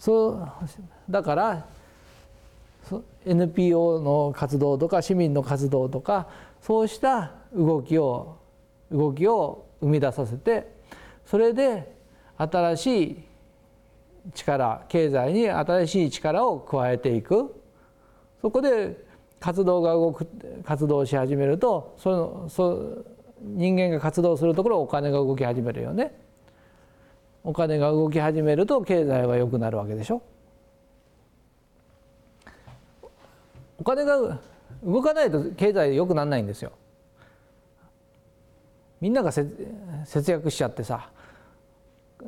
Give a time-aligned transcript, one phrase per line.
[0.00, 1.66] そうだから
[3.26, 6.26] NPO の活動とか市民の活動とか
[6.62, 8.38] そうした動きを
[8.90, 10.72] 動きを生み出させて
[11.26, 11.94] それで
[12.38, 13.16] 新しい
[14.34, 17.54] 力経済に新しい力を加えていく
[18.40, 19.04] そこで
[19.38, 20.26] 活動が動く
[20.64, 23.04] 活動し始めるとそのそ
[23.42, 26.19] 人間が活動するところお金が動き始めるよね。
[27.42, 30.22] お金が動き始めると経済は良くなるわけでしょ？
[33.78, 34.38] お金が
[34.84, 36.72] 動かないと経済良くならないんですよ。
[39.00, 41.10] みんなが節約しちゃってさ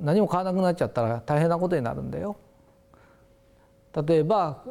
[0.00, 2.36] 何も買わなくなっちゃったら大変なことになるんだよ。
[4.06, 4.64] 例えば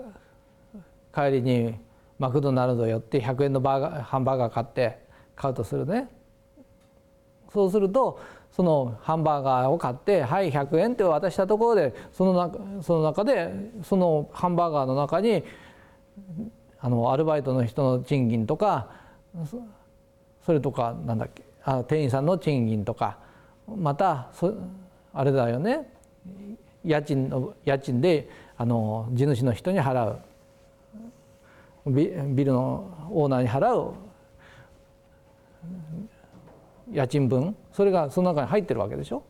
[1.14, 1.76] 帰りに
[2.18, 5.06] マクドナルド寄って100円のバーガーハンバーガー買って
[5.36, 6.10] 買うとするね
[7.54, 8.20] そうすると
[8.52, 15.44] そのハンバーガーを買ってはい100円って渡したところでその中その中でそのハンバーガーの中に
[16.80, 18.90] あのアルバイトの人の賃金とか
[20.46, 23.18] それとかなんだっけあ店員さんの賃金とか
[23.68, 24.54] またそ
[25.14, 25.88] あれだよね。
[26.84, 30.20] 家賃の家賃であの地主の人に払う。
[31.86, 33.94] ビルのオーナーに払う。
[36.92, 39.24] 家賃分それがその中に入ってるわけでしょ？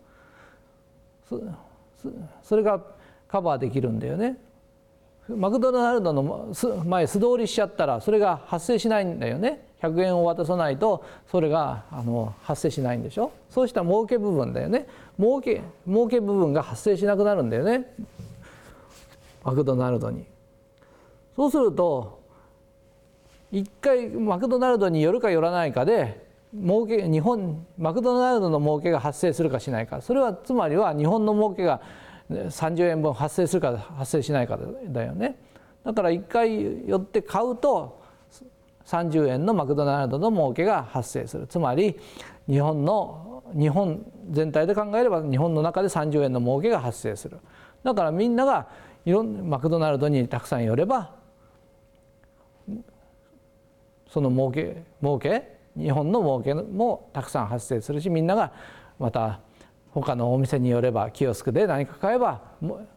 [2.44, 2.82] それが
[3.28, 4.38] カバーできるんだよね。
[5.30, 6.54] マクドナルドの
[6.86, 9.66] 前素通りしちゃったらそれが発生しないんだよね。
[9.82, 13.32] 100円を渡さないとそれがあの発生しないんでしょ？
[13.50, 14.88] そうした儲け部分だよね。
[15.18, 17.94] 儲け儲け部分が発生しなくなるんだよね。
[19.44, 20.26] マクドナルドに。
[21.36, 22.20] そうすると
[23.52, 30.02] 一回マクドナルドに寄るか寄らないかで儲け日本マクドナルドの儲けが発生するかしないか。
[30.02, 31.82] それはつまりは日本の儲けが
[32.30, 34.58] 30円分発生するか発生しないか
[34.88, 35.38] だよね。
[35.84, 38.02] だから1回寄って買うと
[38.86, 41.48] 30円のマクドナルドの儲けが発生する。
[41.48, 41.98] つまり
[42.48, 47.38] 日本の日本全体で考えれば日本の中で30円の儲けが発生する。
[47.84, 48.68] だからみんなが
[49.06, 51.16] いろんマクドナルドにたくさん寄れば
[54.08, 58.52] その儲け儲け日本の儲けもたくさん発生するしみんなが
[59.00, 59.40] また
[59.92, 62.42] 他のお店によればキオスクで何か買えば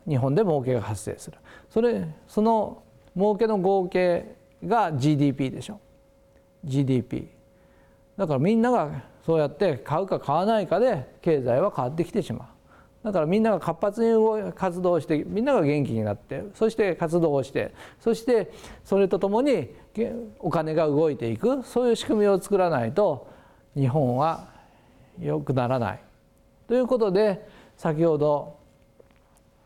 [0.08, 1.38] 日本で儲けが発生する。
[1.68, 2.82] それその
[3.16, 5.80] 儲けの合計が GDP でしょ。
[6.64, 7.28] GDP
[8.16, 12.48] だからみんながそうやって買うか買わないかで経済は変わってきてしまう。
[13.04, 18.50] だからみんなが活発に活動してみんなが元気になってそして活動をしてそして
[18.82, 19.69] それとともに
[20.38, 23.28] お金が動いていくそういう仕組みを作らないと
[23.76, 24.48] 日本は
[25.20, 26.00] 良くならない。
[26.66, 28.56] ということで先ほど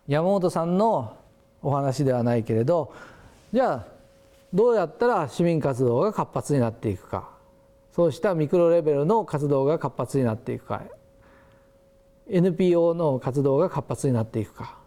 [0.08, 1.16] 山本さんの
[1.62, 2.92] お話ではないけれど
[3.52, 3.86] じゃあ
[4.52, 7.28] どうやったら市民活動が活発になっていくか
[7.92, 10.82] そうしたミクロレベルの活動が活発になっていくか
[12.28, 14.78] NPO の活動が活発になっていくか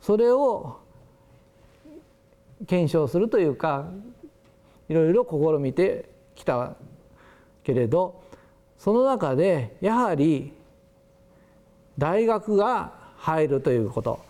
[0.00, 0.78] それを
[2.66, 3.86] 検証するというか
[4.88, 6.76] いろいろ試みてきた
[7.62, 8.22] けれど
[8.78, 10.52] その中でやはり
[11.98, 14.20] 大学が入るということ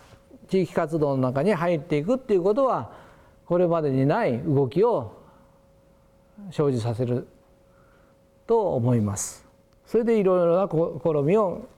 [0.49, 2.93] 地域活動の中に入っていくっていうことは
[3.47, 5.21] これまでにない動きを
[6.51, 7.27] 生じさせる
[8.47, 9.47] と思います。
[9.87, 11.69] それでいろいろな試みを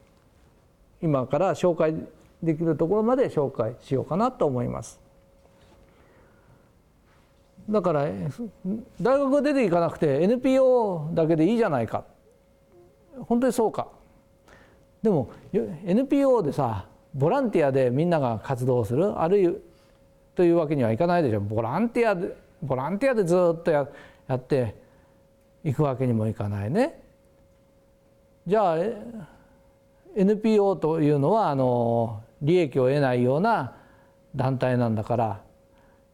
[1.02, 1.94] 今から紹介
[2.42, 5.00] できるところまで紹介しようかなと思います。
[7.68, 8.06] だから
[9.00, 12.04] 大学出ていかなくて NPO だけでいいじゃないか
[13.22, 13.88] 本当にそうか
[15.02, 19.54] でも NPO でさボランティアでみんなが活動するあるいは
[20.36, 23.88] というわけにはいかないでしょボランティアでボランティアでずっとや
[24.28, 24.74] やって
[25.64, 27.02] いくわけにもいかないね。
[28.46, 28.76] じゃあ
[30.16, 33.76] NPO というのはあの利益を得ないような
[34.35, 35.40] 団体なんだから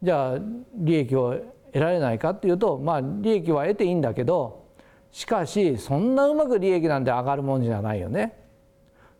[0.03, 0.38] じゃあ
[0.75, 1.38] 利益を
[1.73, 4.67] 得られないかっていうとまあ利益は得ていいんだけど
[5.12, 8.38] しかしそんなうまく利益なんて上がるもんじゃないよね。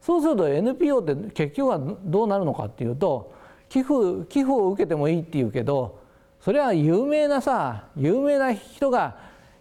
[0.01, 3.33] そうすると NPO って結局はどうなるのかっていうと
[3.69, 6.01] 寄付寄付を受けてもいいっていうけど
[6.41, 9.17] それは有名なさ有名な人が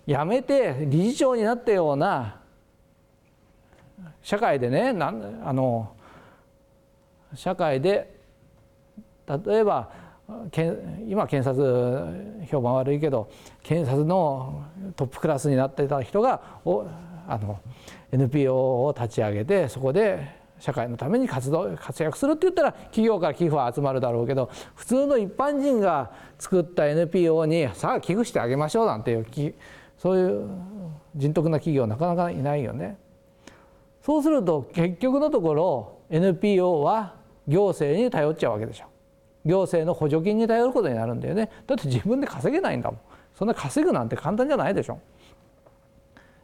[0.07, 2.40] 辞めて理事長になったような
[4.21, 5.95] 社会でねなんあの
[7.33, 8.19] 社会で
[9.45, 9.89] 例えば
[11.07, 13.29] 今検察評判悪いけど
[13.63, 14.63] 検察の
[14.95, 16.85] トップクラスになってた人がお
[17.27, 17.59] あの
[18.11, 29.25] NPO を立ち上げてそこで社会のために活動活躍するって言ったら企業から寄付は集まるだろうけど普通の一般人が作った NPO にさあ寄付してあげましょうなんていう
[29.97, 30.49] そういう
[31.15, 32.97] 人徳な企業なかなかいないよね。
[34.01, 37.15] そうすると結局のところ NPO は
[37.47, 38.85] 行政に頼っちゃうわけでしょ。
[39.45, 41.49] 行政の補助金に頼ることになるんだよね。
[41.65, 42.99] だって自分で稼げないんだもん。
[43.35, 44.99] そんな稼ぐなんて簡単じゃないでしょ。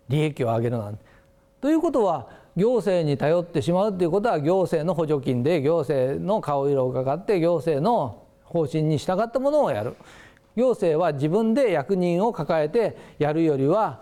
[0.10, 1.06] 利益を上げるなんて。
[1.62, 9.96] ということは行政に頼ってしまうということは行政の補助金で行政の顔色をかかって行政の方針に従ったものをやる
[10.56, 14.02] 行政は自分で役人を抱えてやるよりは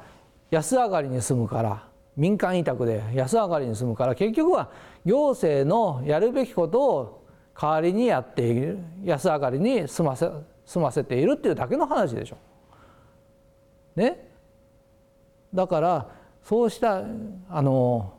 [0.52, 4.70] 安上がりに済むから民間委託で安上がりに済むから結局は
[5.04, 7.26] 行政のやるべきことを
[7.60, 10.30] 代わりにやっている安上がりに済ませ
[10.66, 12.38] 済ませているっていうだけの話でしょ。
[13.96, 14.30] ね
[15.54, 16.10] だから
[16.44, 17.04] そうした
[17.50, 18.14] あの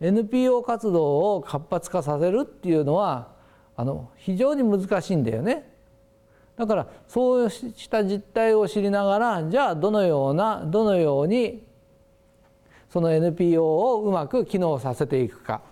[0.00, 3.28] NPO 活動を活発化させるっていうのは
[3.76, 5.70] あの非常に難しいんだよね。
[6.56, 11.64] だからそうした実態を知りながらじゃあどのようなどのように
[12.94, 15.62] その NPO をうまく機能させていくか。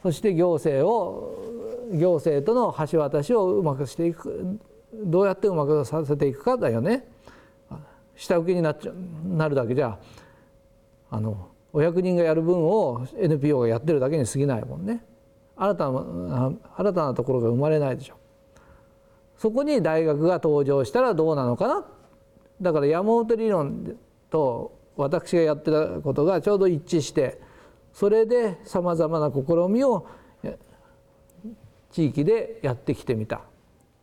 [0.00, 4.56] そして行政を行政との橋渡しをうまくしていく。
[4.94, 7.04] どうやってうまくさせていくかだよね。
[8.14, 8.92] 下請けになっちゃ
[9.24, 9.98] なるだけじゃ
[11.10, 15.04] あのお役人がやる分を NPO がやってるだけに過ぎないもんね。
[15.56, 18.14] 新たな新たなところが生まれないでしょ。
[19.36, 21.84] そこに大学が登場したらどうなのかな。
[22.62, 23.96] だから山本理論
[24.30, 27.40] と私がやってたことがちょうど一致して
[27.92, 30.06] それでさまざまな試みを
[31.92, 33.42] 地域でやってきてみた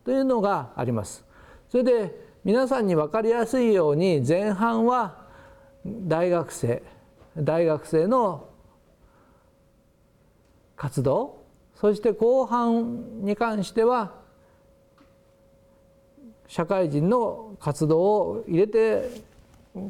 [0.04, 1.24] というのがあります。
[1.70, 5.28] それで皆さんに分かりやすいように前半は
[5.86, 6.84] 大学生
[7.38, 8.50] 大学生の
[10.76, 11.44] 活動
[11.76, 14.14] そして後半に関しては
[16.48, 19.10] 社会人の活動を入れて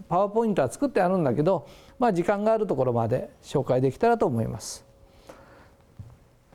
[0.07, 1.67] パワーポイントは作ってあるんだけど、
[1.99, 4.85] まあ、時間があるところまで紹介できたらと思います。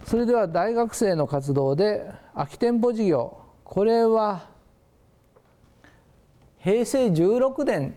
[0.04, 4.48] それでは大学生の活動で空き店舗事業これは
[6.60, 7.94] 平成16年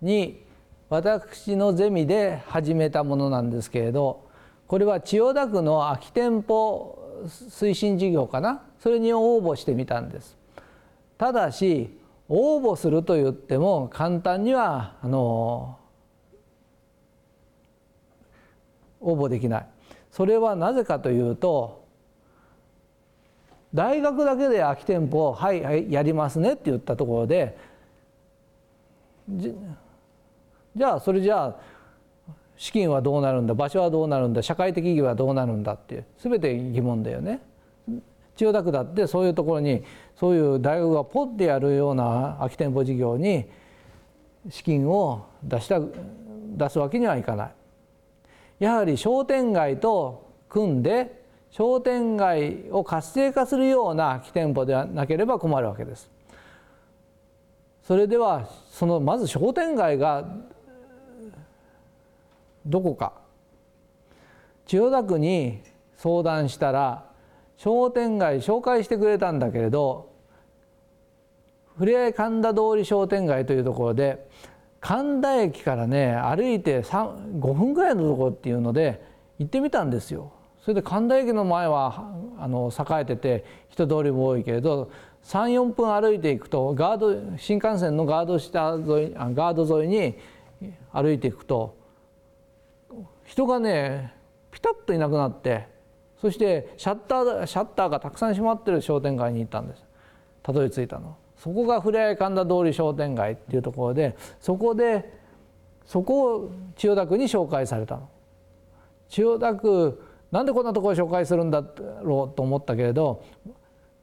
[0.00, 0.44] に
[0.88, 4.30] 私のゼミで始めたものなんですけれど
[4.66, 10.36] これは千代田区の空き店舗推進事業かなそれに応募してみたんです
[11.18, 11.90] ただし
[12.28, 15.78] 応募すると言っても簡単にはあの
[19.00, 19.66] 応募できない
[20.10, 21.84] それはなぜかというと
[23.74, 27.56] 大学だけで空き店舗を「はいはいやりますね」って言ったところで
[29.28, 31.56] じゃあそれじゃあ
[32.56, 37.40] 資金はどうなるんだ場所はどうなるんだ社会的意義はどうなるんだっていう全て疑問だよね。
[38.36, 39.82] 千代田区だってそういうところに
[40.14, 43.46] そういう大学がポッてやるような空き店舗事業に
[44.50, 47.50] 資金を出した出すわけにはいかない。
[48.58, 56.10] やはり商店街と組んで商店街を活性化するような空き店舗でなければ困るわけです。
[57.82, 60.24] それではそのまず商店街が
[62.66, 63.12] どこか
[64.66, 65.60] 千代田区に
[65.96, 67.05] 相談したら
[67.56, 70.10] 商店街紹介してくれたんだけれど
[71.78, 74.26] ふれあい神田通り商店街というところで
[74.80, 79.02] 神田駅からね歩いて5分ぐらいのところっていうので
[79.38, 80.32] 行ってみたんですよ。
[80.62, 84.90] それで神田駅の前はあの栄えてて人通りも多いけれど
[85.22, 90.18] 34分歩いていくとガード新幹線のガード下沿いガード沿いに
[90.92, 91.76] 歩いていくと
[93.24, 94.12] 人がね
[94.50, 95.68] ピタッといなくなって
[96.20, 99.84] そしてシャッターシャッターがたくさん閉まってる商店街に行ったんです。
[100.42, 101.16] たどり着いたの。
[101.36, 105.12] そこがふれあい神田通り商店街っていうところでそこで
[105.84, 108.08] そこを千代田区に紹介されたの。
[109.08, 111.62] 千代田区なんでこんなところ紹介するんだ
[112.02, 113.22] ろうと思ったけれど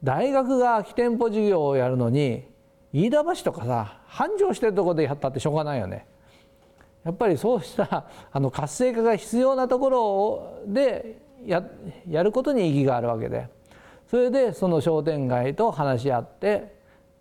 [0.04, 2.46] 大学が空き店舗事業をやるのに
[2.94, 6.06] 飯田橋とかさ繁盛してるところでやったってしょうがないよね。
[7.04, 11.64] やっぱりそうしたあの活性化が必要なところでや
[12.10, 13.48] やることに意義があるわけで
[14.10, 16.76] それでその商店街と話し合って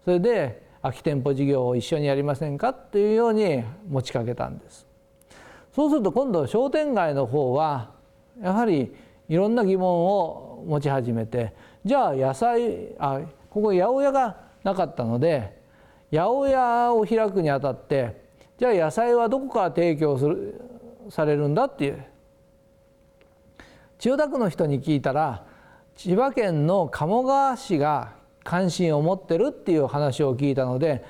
[0.04, 4.86] それで空き店舗事業を一緒にやりませんかっていうように持ちかけたんです。
[5.74, 7.92] そうすると今度商店街の方は
[8.40, 8.94] やはり
[9.28, 15.62] いろんな疑問を持ち始めてじゃあ野菜あここ八百屋がなかったので
[16.10, 18.20] 八百屋を開くにあたって
[18.58, 20.60] じゃあ野菜はどこから提供する
[21.08, 22.04] されるんだっていう
[24.02, 25.44] 千代田区の人に聞いたら
[25.94, 31.04] 千葉県の鴨川市が関心を持ってるっていう話を聞いたので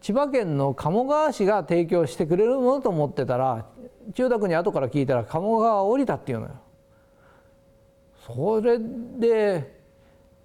[0.00, 3.66] 千葉県の鴨川市が提供してくれるものと思ってたら
[4.14, 6.52] 千代田区に後から聞いたら鴨川降りたっていうのよ。
[8.26, 9.82] それで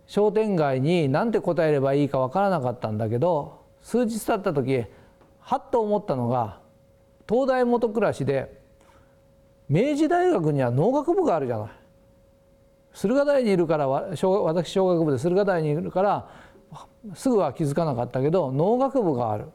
[0.07, 4.83] 商店街に何て答えればいいか分からなかったんだけど数日経った時
[5.39, 6.59] はっと思ったのが
[7.25, 8.64] 東大元暮らしで
[9.67, 11.69] 明治大学には農学部があるじゃない。
[12.93, 14.19] 駿河台にいるから私
[14.69, 16.29] 小学部で駿河台にいるから
[17.13, 19.45] すぐは気づかなかったけど農学部がある。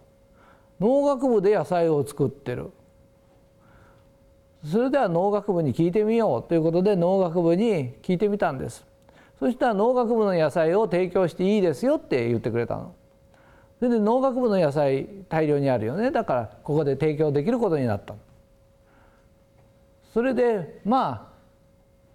[0.79, 2.71] 農学部で野菜を作ってる。
[4.71, 8.85] それでは農学部に聞いてみようということで農学部に聞いてみたんです。
[9.39, 12.95] そしたら農学部の野菜を提供していいですよって言ってくれたの。
[13.79, 16.11] それで農学部の野菜大量にあるよね。
[16.11, 18.15] だからここで提供できることになった
[20.13, 21.31] それでまあ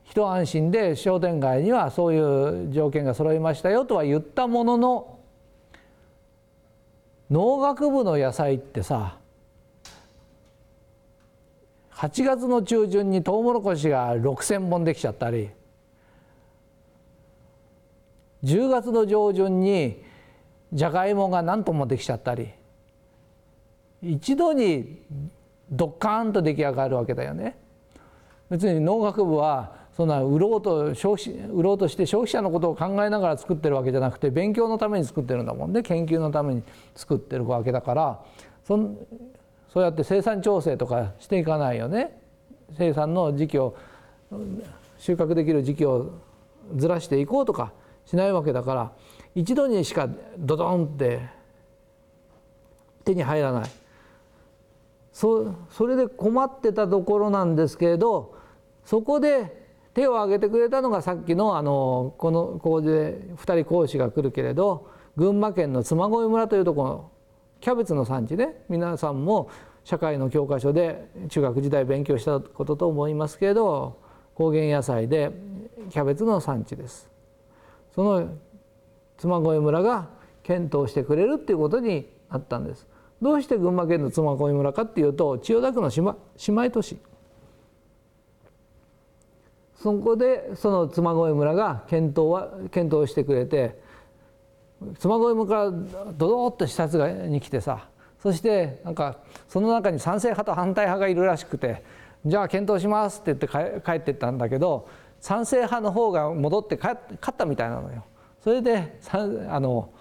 [0.04, 5.20] 一安心で商店街にはそういう条件が揃いましたよとは言ったものの
[7.32, 9.18] 農学部の野菜ってさ
[11.94, 15.50] 8月の中旬にトウモロコシが6,000本できちゃったり
[18.44, 20.04] 10月の上旬に
[20.72, 22.50] じゃがいもが何トンもできちゃったり
[24.04, 25.02] 一度に
[25.72, 27.58] ドッカーンと出来上がるわけだよね。
[28.50, 35.82] 別に農学部はそんな売ろうと消費売ろうとして消費者のことを考えながら作ってるわけじゃなくて勉強のために作ってるんだもんね。
[35.82, 36.64] 研究のために
[36.96, 38.20] 作ってるわけだから
[38.66, 38.98] そん
[39.70, 42.18] そうやって生産調整とかしていかないよね。
[42.78, 43.76] 生産の時期を
[44.98, 46.12] 収穫できる時期を
[46.76, 47.72] ずらしていこうとか
[48.06, 48.92] しないわけだから
[49.34, 51.22] 一度にしかドドンって
[53.06, 53.70] 手に入らない。
[55.14, 58.35] そそれで困ってたところなんですけれど
[58.86, 67.12] そこで手を挙げてくれたのがさっきのあのこのここで2人講師が来るけれど群馬県の嬬恋村というところ
[67.62, 69.50] キャベツの産地ね皆さんも
[69.84, 74.00] 社会の教科書で中学時代勉強したことと思いますけれど
[74.34, 75.32] 高原野菜で
[75.90, 77.10] キャベツの産地です。
[77.94, 78.30] その
[79.18, 80.10] 嬬恋村が
[80.44, 82.86] 検討してくれるっていうことになったんです。
[83.22, 86.98] どうして群馬県の嬬恋村かっていうと千代田区の姉妹都市
[89.86, 93.80] そこでその嬬恋村が検討は検討してくれて
[95.00, 95.72] 嬬恋村から
[96.14, 97.88] ドドッと視察がに来てさ
[98.20, 101.84] そしてなんかその中に賛成派と反対派がいるらしくて
[102.26, 104.90] じゃあ検討しますって言って帰ってったんだけど
[105.22, 108.04] 賛成派の方が戻って勝ったみたいなのよ。
[108.44, 109.00] それで
[109.48, 109.92] あの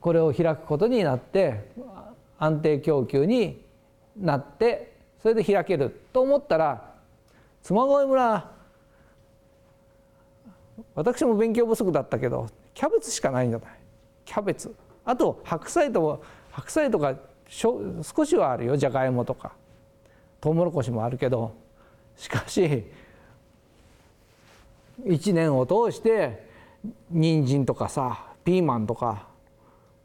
[0.00, 1.70] これを開くことになって
[2.40, 3.64] 安定供給に
[4.16, 6.94] なってそれで開けると思ったら
[7.62, 8.57] 嬬恋村
[10.94, 13.68] 私も勉強不足だったけどキャベツしかないんじゃない？
[14.24, 14.74] キャベツ。
[15.04, 17.14] あと白菜と白菜とか
[17.48, 18.76] 少しはあるよ。
[18.76, 19.52] じゃがいもとか。
[20.40, 21.52] トウモロコシもあるけど。
[22.16, 22.84] しかし
[25.04, 26.46] 1年を通して
[27.10, 29.28] 人参とかさピーマンとか。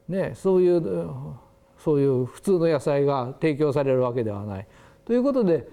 [0.07, 1.15] ねそういう
[1.79, 4.67] そういう普通の野菜が提供されるわけではない。
[5.05, 5.67] ということで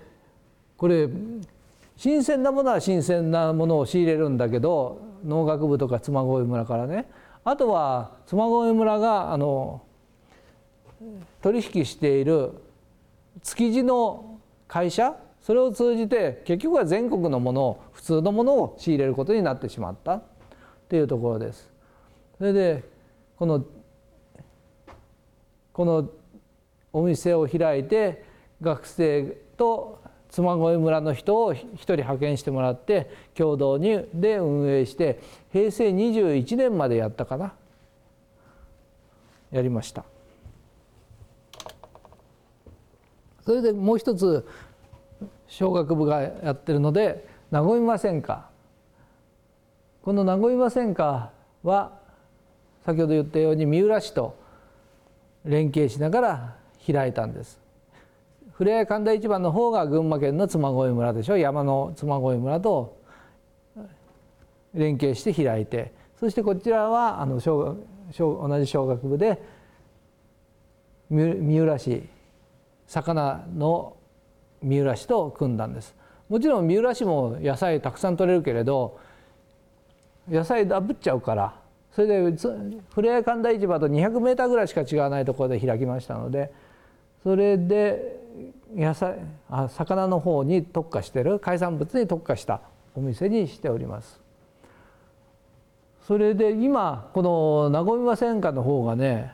[0.76, 1.08] これ
[2.00, 7.10] 新鮮なものは新鮮なものを仕入れるんだけど農学部とか嬬恋村からね。
[7.44, 9.82] あとは嬬恋村があの
[11.42, 12.52] 取引している
[13.42, 15.14] 築地の会社？
[15.42, 20.14] それを通じて結局は全国のものを普通のものを仕入れることになってしまった。
[20.14, 20.22] っ
[20.88, 21.70] ていうところです。
[22.38, 22.82] それで
[23.36, 23.62] この
[25.74, 26.08] この
[26.94, 28.24] お店を開いて
[28.62, 30.00] 学生と
[30.30, 35.20] 嬬恋村の人を一人派遣してもらって共同にで運営して
[35.52, 37.52] 平成21年までやったかな。
[39.50, 40.04] やりました。
[43.44, 44.46] それでもう一つ
[45.48, 48.48] 小学部がやってるので和みませんか。
[50.02, 51.32] この和みませんか
[51.62, 51.98] は
[52.86, 54.36] 先ほど言ったように三浦市と
[55.44, 56.56] 連携しながら
[56.86, 57.59] 開いたんです。
[58.60, 61.38] ふれあい神田市場の方が群馬県の嬬恋村でしょ。
[61.38, 63.00] 山の嬬恋村と
[64.74, 65.94] 連携して開いて。
[66.18, 67.78] そしてこちらはあの小
[68.12, 69.42] 小同じ小学部で
[71.08, 72.06] 三浦市
[72.86, 73.96] 魚の
[74.60, 75.96] 三浦市と組んだんです。
[76.28, 79.00] もちろん三浦市も野菜たくさん取れるけれど
[80.28, 81.54] 野菜ダブっちゃうから
[81.92, 82.36] それで
[82.94, 86.52] ふれあい神田市場と200メーターぐらいしか違わないところで開きましたので
[87.22, 88.19] それで
[88.74, 89.18] 野菜
[89.48, 92.60] あ魚の方に特化してる海産物に特化した
[92.94, 94.20] お店にしております。
[96.06, 99.32] それで今この和みませんかの方がね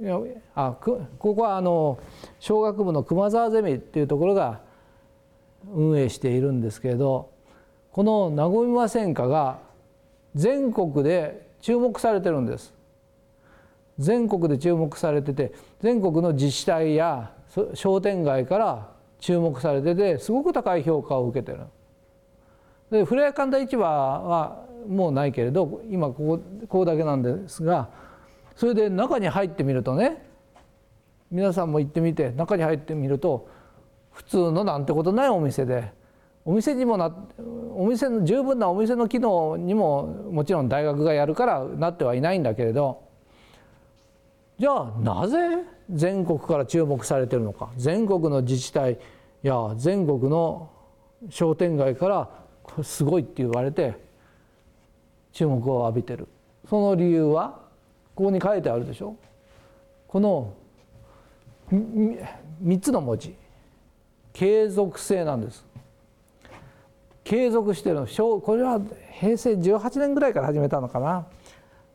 [0.00, 0.20] いや
[0.54, 1.98] あここはあの
[2.38, 4.60] 小学部の熊沢ゼミっていうところが
[5.74, 7.30] 運営しているんですけれど
[7.90, 9.58] この和みませんかが
[10.36, 12.72] 全国で注目されてるんです。
[13.98, 17.32] 全国で注目されてて全国の自治体や
[17.74, 18.88] 商店街から
[19.20, 21.64] 注目されててすごく高い評価を受けてる。
[22.90, 27.90] で古谷神田市場はもうないけれど今ここここだけなんですが
[28.56, 30.24] それで中に入ってみるとね
[31.30, 33.48] 皆さんも行ってみて中に入ってみると
[34.12, 35.92] 普通のなんてことないお店で
[36.44, 37.14] お店にもな
[37.74, 43.02] お店の十分なお店の機能にももちろん大学がやるからなってはいないんだけれど
[44.58, 45.36] じゃあなぜ
[45.90, 47.70] 全国から注目されてるのか？
[47.76, 48.98] 全国の自治体
[49.42, 50.70] や全国の
[51.30, 52.28] 商店街から
[52.82, 53.94] すごいって言われて
[55.32, 56.28] 注目を浴びてる。
[56.68, 57.60] その理由は
[58.14, 59.16] ここに書いてあるでしょ？
[60.06, 60.54] この
[61.72, 63.34] 3つの文字。
[64.32, 65.64] 継続性なんです。
[67.24, 68.06] 継続してるの。
[68.06, 68.80] これは
[69.18, 71.26] 平成18年ぐらいから始めたのかな？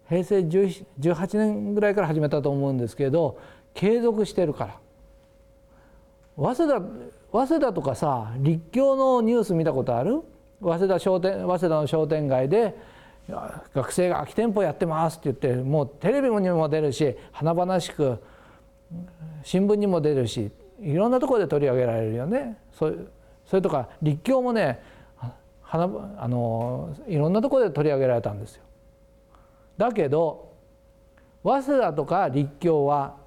[0.09, 3.39] 平成18年ぐらいから始めたと思うんですけど
[3.73, 4.79] 継続してるから。
[6.35, 6.81] 早稲田
[7.31, 10.21] 早稲田とかさ立教のニュース見たことある？
[10.61, 12.75] 早稲田商店早稲田の商店街で
[13.73, 18.21] 学生が空き店舗やってますって言ってもうテレビにも出るし華々しく
[19.43, 20.51] 新聞にも出るし
[20.81, 22.57] いろんなところで取り上げられるよね。
[22.71, 22.89] そ
[23.51, 24.81] れとか立教もね
[25.69, 28.63] あのいろんなところで取り上げられたんですよ。
[29.77, 30.53] だけど
[31.43, 33.21] 早稲田とか立教は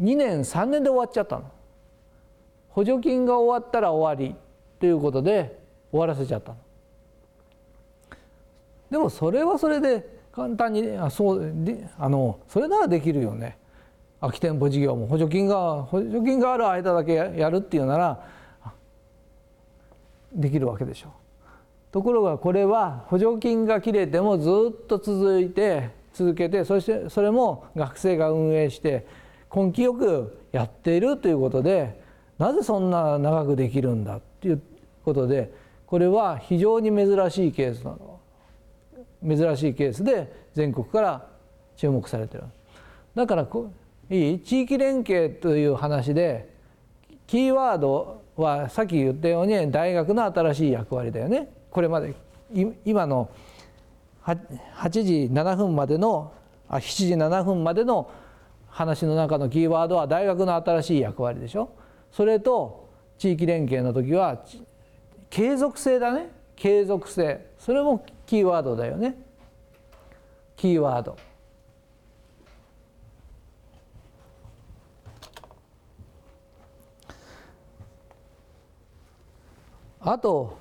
[0.00, 1.44] 2年3年で終わっちゃったの。
[2.70, 4.34] 補助金が終わったら終わり
[4.80, 5.58] ということで
[5.90, 6.58] 終わらせちゃったの。
[8.90, 13.58] でもそれはそれで簡単にあそうであのそれならできるよね。
[14.20, 18.24] 空き店舗事業も補助金が補助金がある間だけやるっていうなら
[20.32, 21.10] できるわけでしょう。
[21.90, 29.06] ところがこれは補助金が切れてもずっと続いて続けてそしてそれも学生が運営して
[29.54, 32.00] 根気よくやっているということで
[32.38, 34.62] なぜそんな長くできるんだっていう
[35.04, 35.52] ことで
[35.86, 38.18] これは非常に珍しいケースなの。
[39.24, 41.26] 珍しいケースで全国から
[41.76, 42.44] 注目されてる。
[43.14, 43.46] だから
[44.10, 44.40] いい？
[44.40, 46.48] 地域連携という話で
[47.26, 51.48] キーワードはさっき言ったように大学の新しい役割だよね。
[51.70, 52.14] これまで
[52.84, 53.30] 今の
[54.24, 56.32] 8時7分までの
[56.68, 58.10] あ7時7分までの
[58.72, 61.68] 話の中のキーワードは大学の新しい役割でしょ？
[62.10, 64.42] それと地域連携の時は
[65.28, 66.30] 継続性だね。
[66.56, 67.46] 継続性。
[67.58, 69.16] それもキーワードだよね。
[70.56, 71.16] キーワード。
[80.00, 80.58] あと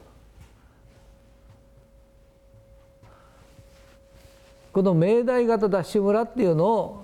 [4.71, 7.00] この明大型ダッシュ村っていうのを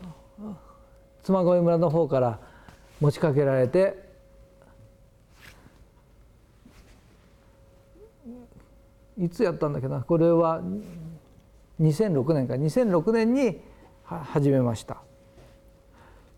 [1.27, 2.39] 妻恋村の方から
[3.01, 4.01] 持ちかけられて
[9.19, 9.99] いつやったんだっけな？
[9.99, 10.61] これは
[11.81, 12.53] 2006年か。
[12.53, 13.59] 2006年に
[14.05, 15.01] 始めました。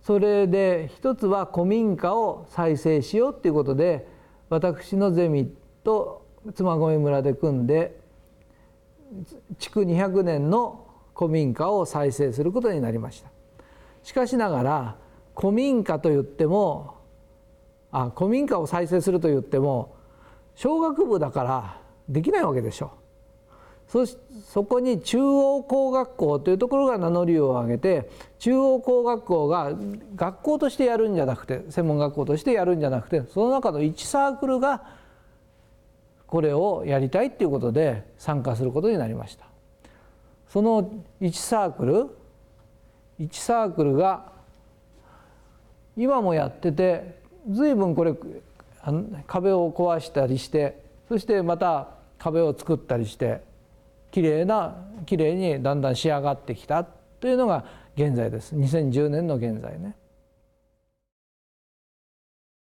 [0.02, 4.08] それで一つは古民家を再生しようっていうことで
[4.50, 6.26] 私のゼミと
[6.56, 8.00] 妻恋村で組んで
[9.60, 13.30] 築200年の古民家を再生することになりました。
[14.04, 14.96] しかしながら
[15.36, 16.96] 古民家といっても
[17.92, 19.96] あ古民家を再生すると言っても
[20.56, 22.92] 小学部だからできないわけでしょ
[23.88, 29.74] そそこに中央工学校というところが名乗りを上げて中央工学校が
[30.16, 34.84] 学校としてやるんじゃなくて専門学校としてやるんじゃなくてその中の1サークルが
[36.28, 39.46] これをやりたいっていうことで参加することになりました。
[40.50, 42.10] その1サークル
[43.20, 44.32] 1サークルが
[45.98, 48.14] 今もやってて随分これ
[49.28, 53.42] 壁を壊したりしてそしてまた壁を作ったりして
[54.12, 59.96] きれいなきれいにだんだん仕上がってきたというのが現在です2010年の現在ね。